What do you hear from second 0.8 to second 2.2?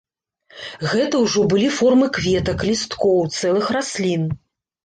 Гэта ўжо былі формы